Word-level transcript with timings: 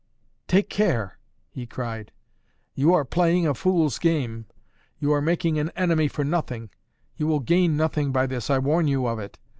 "Take 0.47 0.67
care," 0.67 1.19
he 1.51 1.67
cried. 1.67 2.11
"You 2.73 2.91
are 2.95 3.05
playing 3.05 3.45
a 3.45 3.53
fool's 3.53 3.99
game; 3.99 4.47
you 4.97 5.13
are 5.13 5.21
making 5.21 5.59
an 5.59 5.69
enemy 5.75 6.07
for 6.07 6.23
nothing; 6.23 6.71
you 7.17 7.27
will 7.27 7.39
gain 7.39 7.77
nothing 7.77 8.11
by 8.11 8.25
this, 8.25 8.49
I 8.49 8.57
warn 8.57 8.87
you 8.87 9.05
of 9.05 9.19
it!" 9.19 9.37